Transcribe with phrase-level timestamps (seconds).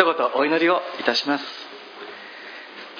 [0.00, 1.44] 一言お祈りをいたします。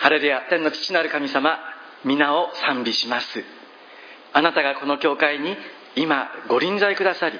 [0.00, 1.58] ハレルヤ天の父なる神様
[2.04, 3.42] 皆を賛美します。
[4.34, 5.56] あなたがこの教会に
[5.96, 7.38] 今ご臨在くださり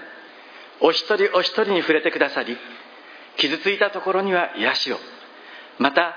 [0.81, 2.57] お一人お一人に触れてくださり
[3.37, 4.97] 傷ついたところには癒しを。
[5.79, 6.15] また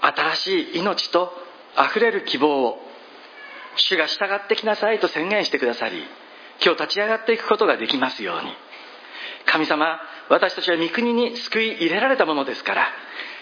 [0.00, 1.32] 新しい命と
[1.76, 2.78] あふれる希望を
[3.76, 6.02] 主が従ってきなさいと宣言してくださり
[6.64, 8.67] 今日立ち上がっていくことができますように。
[9.50, 12.86] 神様私たちは御国に救い入れられたものですから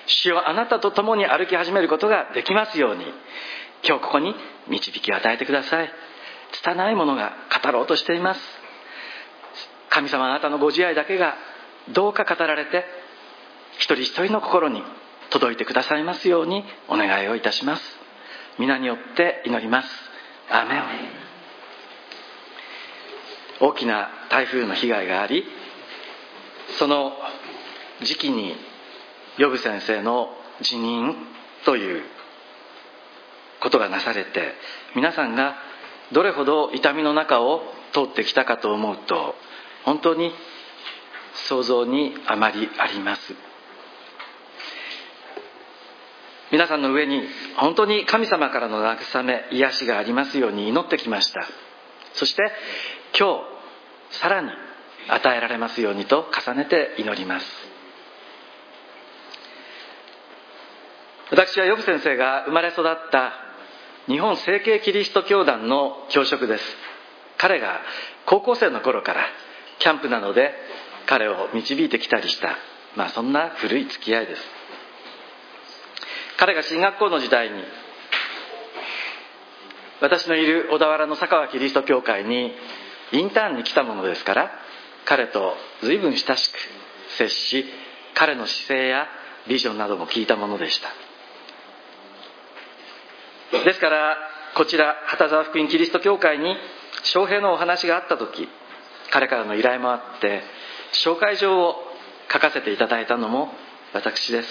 [0.07, 3.05] 主よあなたと共に歩き始めることができますように
[3.87, 4.35] 今日ここに
[4.69, 5.91] 導きを与えてください。
[6.53, 8.41] 拙いものが語ろうとしています。
[9.91, 11.35] 神様あなたのご自愛だけが
[11.93, 12.85] どうか語られて
[13.79, 14.83] 一人一人の心に
[15.31, 17.83] 届いてくださいますようにお願いをいたします。
[18.59, 19.89] 皆によって祈ります。
[20.51, 20.83] アーメン。
[23.61, 25.45] 大きな台風の被害があり
[26.79, 27.13] その
[28.03, 28.57] 時期に
[29.39, 30.31] 呼ぶ先生の
[30.61, 31.15] 辞任
[31.65, 32.03] という
[33.61, 34.55] ことがなされて
[34.95, 35.57] 皆さんが
[36.13, 39.35] どれほど痛みの中を通ってきたかと思うと
[39.85, 40.33] 本当に
[41.49, 43.35] 想像にあまりあります。
[46.53, 47.25] 皆さんの上に
[47.57, 51.47] 本当に神様からの慰め癒しがありますように祈ってきました。
[52.15, 52.43] そして
[53.19, 53.41] 今
[54.11, 54.51] 日さらに
[55.09, 57.47] 与えられますようにと重ねて祈ります。
[61.31, 63.33] 私はヨブ先生が生まれ育った
[64.07, 66.65] 日本成形キリスト教団の教職です。
[67.39, 67.81] 彼が
[68.27, 69.27] 高校生の頃から
[69.79, 70.53] キャンプなどで
[71.07, 72.57] 彼を導いてきたりした。
[72.97, 74.43] まあそんな古い付き合いです。
[76.39, 77.63] 彼が進学校の時代に
[80.01, 82.53] 私のいる小田原の佐川キリスト教会に
[83.13, 84.51] インターンに来たものですから
[85.07, 86.59] 彼と随分親しく
[87.17, 87.65] 接し
[88.15, 89.07] 彼の姿勢や
[89.49, 90.89] ビジョンなども聞いたものでした。
[93.65, 94.17] ですから
[94.55, 96.57] こちら旗沢福音キリスト教会に
[97.05, 98.49] 翔平のお話があった時
[99.11, 100.43] 彼からの依頼もあって
[101.05, 101.77] 紹介状を
[102.33, 103.53] 書かせていただいたのも
[103.93, 104.49] 私です。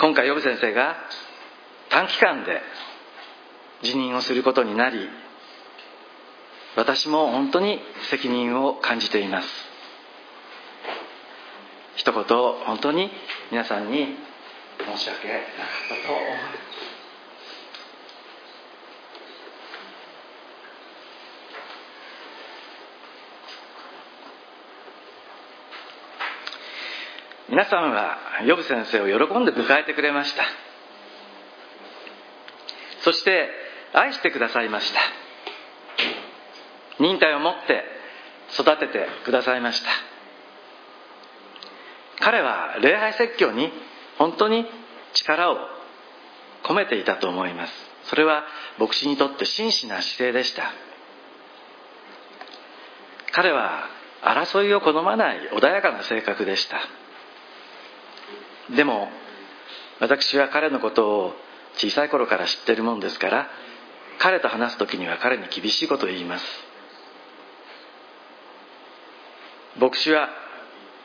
[0.00, 0.96] 今回呼先生が
[1.88, 2.62] 短期間で
[3.82, 5.08] 辞任をすることになり
[6.78, 9.48] 私も本当に責任を感じています。
[11.96, 13.10] 一言本当に
[13.50, 14.16] 皆さんに
[14.78, 15.44] 申し訳なかっ
[15.88, 16.68] たと思います。
[27.48, 30.44] 皆さんはヨブ先生を喜んで迎えてくれました。
[33.00, 33.48] そして
[33.94, 35.27] 愛してくださいました。
[37.00, 37.84] 忍耐を持って
[38.54, 39.88] 育ててくださいました。
[42.20, 43.70] 彼は礼拝説教に
[44.18, 44.66] 本当に
[45.14, 45.56] 力を
[46.64, 47.72] 込めていたと思います。
[48.04, 48.44] それは
[48.78, 50.72] 牧師にとって真摯な姿勢でした。
[53.32, 53.86] 彼は
[54.22, 56.80] 争いを好まない穏やかな性格でした。
[58.74, 59.08] でも
[60.00, 61.34] 私は彼のことを
[61.76, 63.48] 小さい頃から知ってるもんですから
[64.18, 66.67] 彼と話す時には彼に厳しいことを言います。
[69.78, 70.28] 牧師は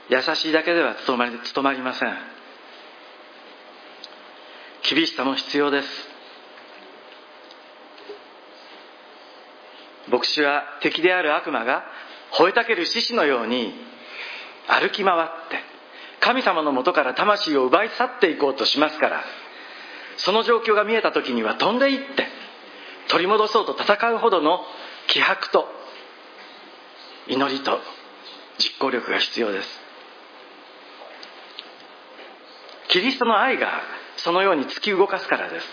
[0.09, 2.13] 優しいだけでは務まり務まりません。
[4.89, 5.87] 厳しさも必要です。
[10.09, 11.83] 牧師は敵である悪魔が
[12.33, 13.73] 吠えたける獅子のように
[14.67, 15.59] 歩き回って
[16.19, 19.23] 神様のもとから魂を奪い去っていこうとしますから
[20.17, 22.27] その状況が見えた時には飛んでいって
[23.09, 24.59] 取り戻そうと戦うほどの
[25.07, 25.67] 気迫と
[27.27, 27.79] 祈りと
[28.59, 29.81] 実行力が必要です。
[32.89, 33.81] キリストの愛が
[34.17, 35.67] そのように突き動かすからです。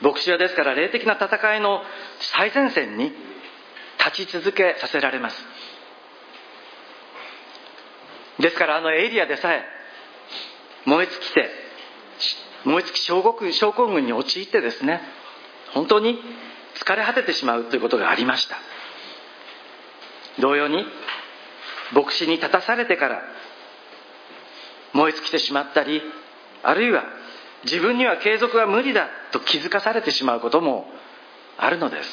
[0.00, 1.82] 牧師はですから霊的な戦いの
[2.20, 3.12] 最前線に
[3.98, 5.36] 立ち続けさせられます。
[8.38, 9.64] ですからあのエリアでさえ
[10.86, 11.50] 燃え尽きて
[12.64, 15.02] 燃え尽き症候群症候群に陥ってですね
[15.74, 16.18] 本当に
[16.76, 18.56] 疲れ果ててしまうということがありました。
[20.40, 20.84] 同様に
[21.92, 23.22] 牧師に立たされてから
[24.92, 26.02] 燃え尽きてしまったり
[26.62, 27.04] あるいは
[27.64, 30.86] 自分には継続は無理だと気づかされてしまうことも
[31.58, 32.08] あるのです。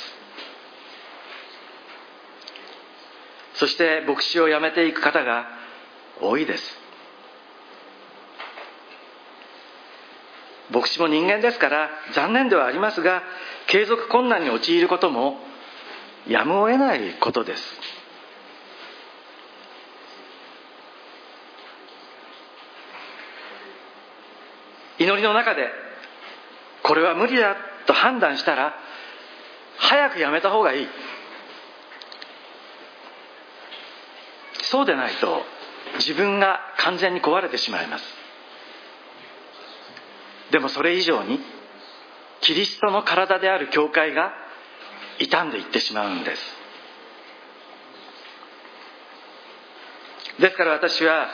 [3.55, 5.47] そして牧師を辞めていく方が
[6.21, 6.63] 多いです。
[10.69, 13.23] 牧師も人間ですから残念ではありますが
[13.67, 15.37] 継続困難に陥ることも
[16.27, 17.63] やむを得ないことです。
[24.99, 25.69] 祈りの中で
[26.83, 27.55] これは無理だ
[27.85, 28.73] と判断したら
[29.77, 30.87] 早くやめた方がいい。
[34.63, 35.43] そうでないと
[35.97, 38.03] 自分が完全に壊れてしまいます。
[40.51, 41.39] でもそれ以上に
[42.41, 44.31] キリストの体である教会が
[45.19, 46.41] 傷んでいってしまうんです。
[50.39, 51.27] ですから私は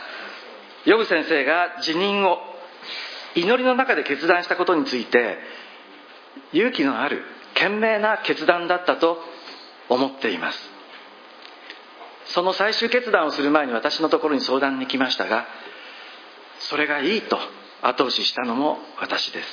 [0.86, 2.38] ヨブ先生が辞任を
[3.36, 5.38] 祈りの中で決断したことについて
[6.52, 7.24] 勇気のある
[7.56, 9.20] 賢明な決断だったと
[9.90, 10.60] 思っています。
[12.26, 15.46] その最終決断をする前に私のところに相談に来ましたが
[16.60, 17.38] それがいいと
[17.82, 19.48] 後押ししたのも私です。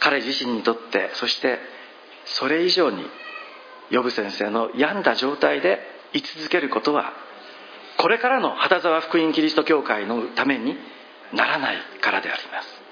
[0.00, 1.58] 彼自身にとってそして
[2.24, 3.04] それ以上に
[3.90, 5.80] 呼ぶ先生の病んだ状態で
[6.12, 7.12] 居続けることは
[7.98, 10.76] これからの旗沢福音キリスト教会のために
[11.32, 12.86] ならないからであります。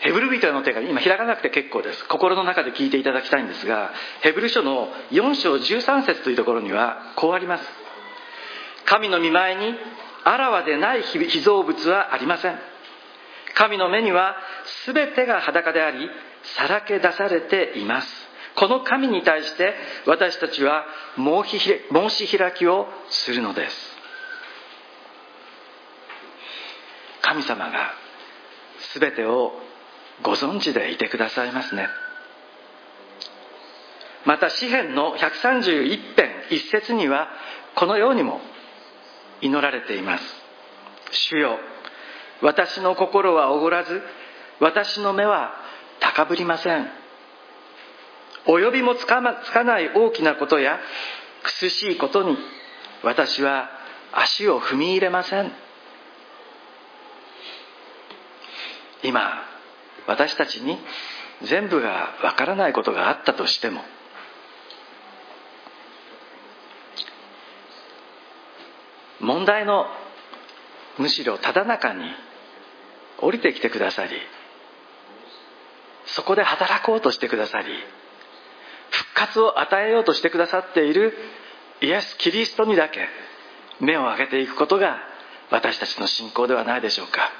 [0.00, 2.06] ヘブル人への手紙今開かなくて結構です。
[2.08, 7.64] 心の中で聞いていただきたいんですがヘブル書の4章13節というところにはこうあります。
[8.84, 9.74] 神の見前に
[10.24, 12.58] あらわでない被造物はありません。
[13.54, 14.36] 神の目には
[14.86, 16.08] 全てが裸であり
[16.56, 18.25] さらけ出されています。
[18.56, 19.74] この神に対して
[20.06, 20.84] 私たちは
[21.16, 23.96] 申し開きをするのです。
[27.20, 27.92] 神様が
[28.94, 29.52] 全てを
[30.22, 31.88] ご存知でいてくださいますね。
[34.24, 37.28] また詩篇の131編一節には
[37.74, 38.40] このようにも
[39.42, 40.24] 祈られています。
[41.12, 41.58] 主よ
[42.42, 44.02] 私の心はおごらず
[44.60, 45.52] 私の目は
[46.00, 47.05] 高ぶりません。
[48.46, 50.80] 及びもつか,、ま、つかない大きなことや
[51.42, 52.36] 苦しいことに
[53.02, 53.70] 私は
[54.12, 55.52] 足を踏み入れません。
[59.02, 59.42] 今
[60.06, 60.78] 私たちに
[61.42, 63.82] 全部がわからないことがあったとしても
[69.20, 69.86] 問題の
[70.98, 72.04] むしろただ中に
[73.18, 74.10] 降りてきてくださり
[76.06, 77.66] そこで働こうとしてくださり
[79.16, 81.14] 活を与えようとしてくださっている
[81.80, 83.08] イエス・キリストにだけ
[83.80, 84.98] 目を上げていくことが
[85.50, 87.32] 私たちの信仰ではないでしょうか。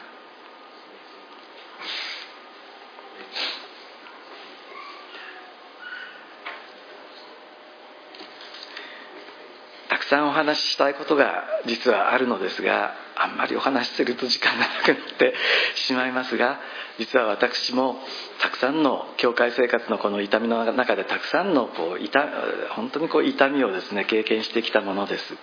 [10.09, 15.35] さんお話ししたいことが実はあるのですがあんまりお話しすると時間がなくなって
[15.75, 16.59] しまいますが
[16.99, 17.97] 実は私も
[18.41, 22.29] たくさんの教会生活のこの痛みの中でたくさんのこう痛
[22.71, 25.37] 本当にこう痛みをですね経験してきたものです。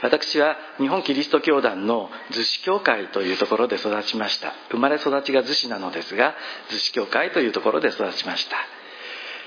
[0.00, 4.54] 私は日本キリスト教団の逗子教会というところで育ちました。
[4.70, 6.34] 生まれ育ちが逗子なのですが
[6.70, 8.56] 逗子教会というところで育ちました。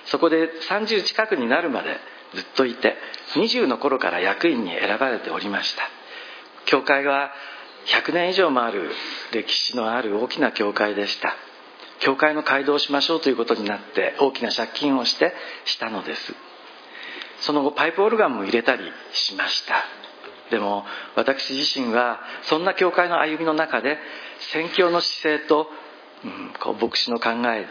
[0.06, 1.98] そこで30近くになるまで
[2.34, 2.96] ずっといて
[3.36, 5.84] 20の頃から役員に選ばれておりました。
[6.66, 7.32] 教会は
[7.86, 8.92] 100年以上もある
[9.32, 11.36] 歴史のある大きな教会でした。
[12.00, 15.34] 教会の街道をしましょうということになって大きな借金をして
[15.66, 16.34] したのです。
[17.42, 19.84] その後パイプオルガンも入れたりしました。
[20.52, 23.98] でも私自身はそんな教会の歩みの中で
[24.52, 25.68] 宣教の姿勢と、
[26.26, 27.66] うん、こう牧師の考え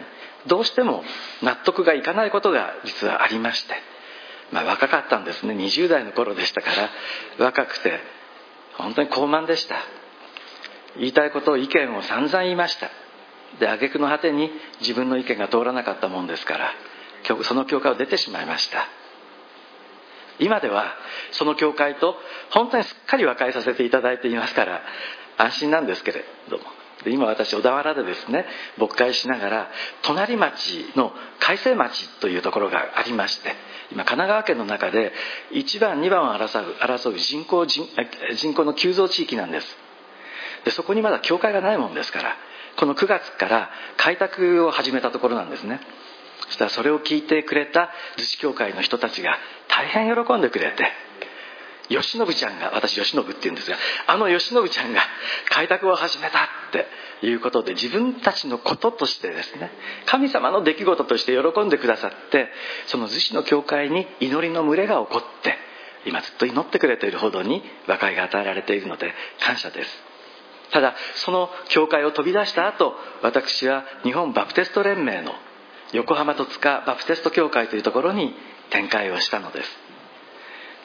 [0.46, 1.04] どうしても
[1.42, 3.89] 納得がいかないことが実はありまして。
[4.52, 5.54] まあ若かったんですね。
[5.54, 6.70] 20代の頃でしたか
[7.38, 7.44] ら。
[7.44, 8.00] 若くて
[8.76, 9.76] 本当に高慢でした。
[10.98, 12.90] 言いたいことを意見を散々言いました。
[13.58, 16.70] で挙句の果てに自分の意見が通らなかったもんですから
[17.42, 18.86] その教会を出てしまいました。
[20.38, 20.94] 今では
[21.32, 22.16] その教会と
[22.50, 24.82] 本当にすっかり和解させていただいていますから
[25.36, 26.64] 安心なんですけれども。
[27.04, 28.46] で今私小田原でですね
[28.78, 29.70] 牧会しながら
[30.02, 33.54] 隣町の海西町というところがありまして
[33.92, 35.12] 今神奈川県の中で
[35.52, 37.86] 1番2番を争う争う人口人
[38.36, 39.66] 人口の急増地域なんです。
[40.64, 42.36] でそこにまだ教会がないもんですから
[42.76, 45.80] この9月から開拓を始めたところなんですね。
[46.46, 49.38] そしたらそれを聞いてくれた逗子教会の人たちが
[49.68, 51.09] 大変喜んでくれて
[51.90, 55.00] 吉信ちゃんが私吉信って言うんですがあの吉信ちゃんが
[55.50, 56.46] 開拓を始めたっ
[57.20, 59.70] ていうことで自分たちのこととしてですね
[60.06, 62.48] 神様の出来事として喜んでくださって
[62.86, 65.54] その逗子の教会に祈りの群れが起こって
[66.06, 69.90] 今ずっと祈ってくれているほどに和解が与えられているので感謝です。
[70.70, 75.32] ただその教会を飛び出した後私は日本バプテスト連盟の
[75.92, 78.34] 横浜戸塚バプテスト教会というところに
[78.70, 79.89] 展開をしたのです。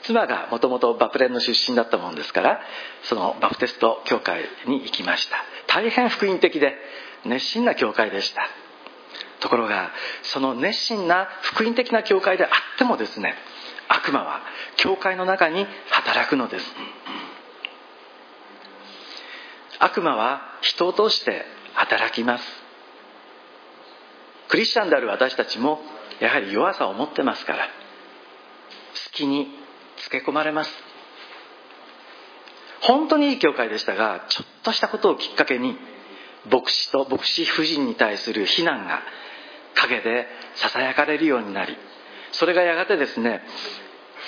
[0.05, 2.61] 妻がもともとバプレンの出身だったもんですから
[3.03, 5.37] そのバプテスト教会に行きました。
[5.67, 6.75] 大変福音的で
[7.25, 8.47] 熱心な教会でした。
[9.39, 9.91] ところが
[10.23, 13.35] その熱心な福音的な教会であってもですね
[13.87, 14.41] 悪魔は
[14.77, 16.65] 教会の中に働くのです。
[19.79, 22.43] 悪魔は人を通して働きます。
[24.47, 25.81] クリスチャンである私たちも
[26.19, 27.67] やはり弱さを持ってますから
[28.93, 29.64] 隙に
[30.05, 30.71] つけ込まれます。
[32.81, 35.75] 本当にいい教会でしたがちょっとしたことをきっかけに
[36.51, 39.01] 牧師と牧師夫人に対する非難が
[39.73, 41.75] 陰でささやかれるようになり
[42.33, 43.41] それがやがてですね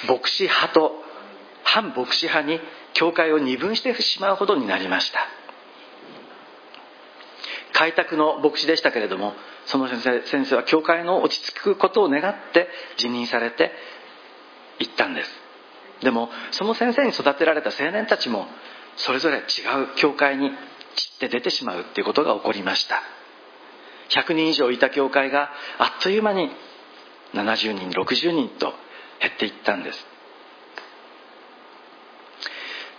[0.08, 0.94] 牧師派と
[1.64, 2.60] 反牧師派に
[2.94, 5.20] 教会を二分してしまうほどになりました。
[7.74, 9.34] 開拓の牧師でしたけれども
[9.68, 12.68] その先生先生は教会の落ち着くことを願って
[12.98, 13.72] 辞任されて
[14.80, 15.47] 行ったんです。
[16.02, 18.48] でもその先生に育てられた青年たちも
[18.98, 19.44] それぞれ違う
[19.96, 20.54] 教会に散
[21.16, 23.02] って出てしまうっていうことが起こりました。
[24.10, 26.50] 100人以上いた教会があっという間に
[27.34, 28.74] 70人60人と
[29.20, 30.08] 減っていったんです。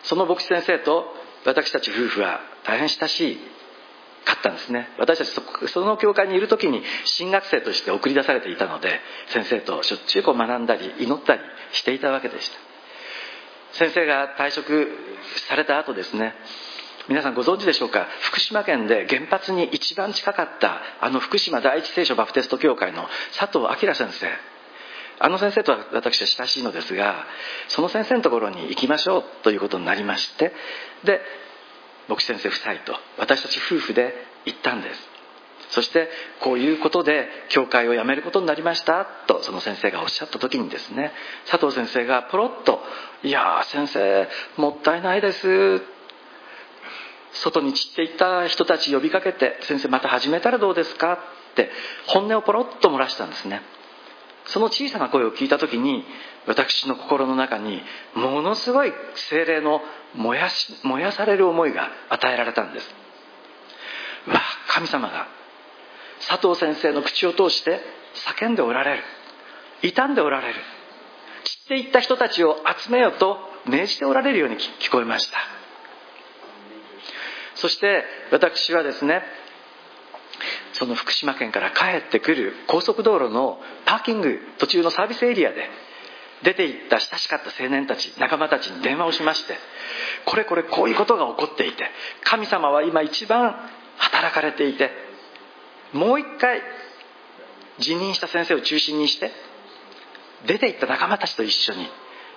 [0.04, 1.06] その牧師先生と
[1.44, 3.38] 私たち夫婦は大変親しい
[4.24, 4.88] かったんですね。
[4.98, 11.40] 私たちその教会にいる時に新学生として送り出されていたので先生としょっちゅうこう学んだり祈ったり
[11.72, 12.67] していたわけでした。
[13.72, 14.88] 先生が退職
[15.48, 16.34] された後ですね
[17.08, 18.06] 皆さんご存知でしょうか？
[18.20, 23.06] 福島県で原発に一番近かったあの福島第一聖書バプテスト教会の
[23.38, 24.26] 佐藤明先生。
[25.20, 27.24] あの先生とは私は親しいのですが
[27.68, 30.52] その先生のところに行きましょうということになりまして
[31.04, 31.20] で
[32.08, 34.12] 牧師先生夫妻と私たち夫婦で
[34.44, 35.07] 行ったんです。
[35.70, 36.08] そして
[36.40, 41.12] こういうことで教会を辞めることになりましたとその先生がおっしゃった時にですね
[41.50, 42.82] 佐藤先生がポロッと
[43.22, 45.82] 「いや先生もったいないです」
[47.32, 51.12] 外に散っていった人たち呼びかけて「先生また始めたらどうですか?」
[51.52, 51.70] って
[52.06, 53.62] 本音をポロッと漏らしたんですね
[54.46, 56.06] その小さな声を聞いた時に
[56.46, 57.82] 私の心の中に
[58.14, 59.82] ものすごい精霊の
[60.14, 62.94] 燃やし燃やされる思いが与えられたんです
[64.26, 65.26] うわ神様が
[66.28, 67.80] 佐藤先生の口を通して
[68.38, 69.02] 叫んでおられる。
[69.82, 70.54] 傷んでおられる。
[71.44, 75.38] 散っていった人たちを集めよと命じておられるように聞こえました。
[77.54, 79.22] そして私はですね
[80.72, 85.68] その福島県から帰ってくる高速道路のパーキング途中のサービスエリアで
[86.44, 89.54] 出て行った親しかった青年たち仲間たちに電話をしまして
[90.24, 91.90] これこれこういうことが起こっていて
[92.22, 93.56] 神様は今一番
[93.96, 95.07] 働かれていて
[95.92, 96.60] もう一回
[97.78, 99.30] 辞任した先生を中心にして
[100.46, 101.88] 出て行った仲間たちと一緒に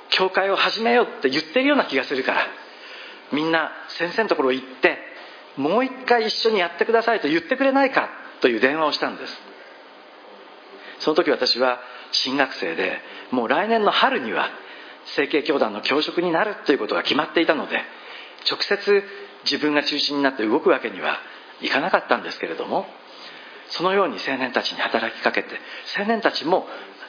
[0.09, 2.41] 教会を始めようって言ってるような気がするから
[3.31, 4.97] みんな先生のところ行って
[5.57, 8.09] もう一回一緒にやってくださいと言ってくれないか
[8.41, 9.33] という電話をしたんです。
[10.99, 11.79] その時私は
[12.11, 12.99] 新学生で
[13.31, 14.49] もう来年の春には
[15.15, 17.81] 成形教団の教職になるということが決まっていたので
[18.49, 19.03] 直接
[19.45, 21.17] 自分が中心になって動くわけには
[21.61, 22.85] いかなかったんですけれども
[23.71, 25.49] そのように青年たちに働きかけて
[25.97, 26.67] 青年たちも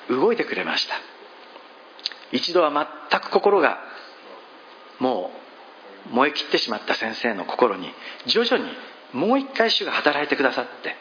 [0.09, 0.95] 動いてくれました。
[2.33, 2.71] 一度は
[3.11, 3.79] 全く心が
[4.99, 5.31] も
[6.11, 7.93] う燃え切ってしまった先生の心に
[8.27, 8.73] 徐々に
[9.13, 10.97] もう一回主が働いてくださって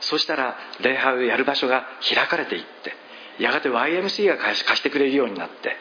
[0.00, 2.94] そしたら礼拝をやる場所が開かれていって
[3.42, 5.76] やがて YMC が貸してくれるようになって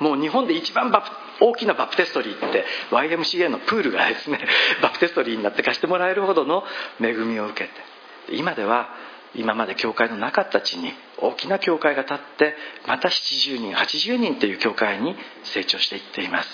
[0.00, 0.92] もう日本で一番
[1.40, 4.40] 大きなバプテストリーって YMCA のプールがですね
[4.82, 6.64] バプテストリーになって貸してもらえるほどの
[7.00, 7.95] 恵みを受けて
[8.32, 8.88] 今では
[9.34, 12.54] 今まで教会のなかった地に大きな教会が建って
[12.86, 15.14] また70人80人という教会に
[15.44, 16.48] 成長していっています。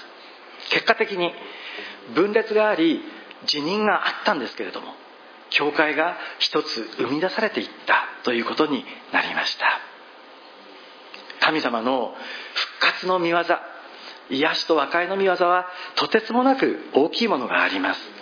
[0.70, 1.32] 結果的に
[2.14, 3.00] 分裂があり
[3.46, 4.94] 辞任があったんですけれども
[5.50, 9.80] 教会が一つ生み出されていったということになりました。
[11.40, 12.14] 神様の
[12.54, 13.42] 復活の御業
[14.30, 18.00] 癒しと和解の御業はとてつもなく大きいものがあります。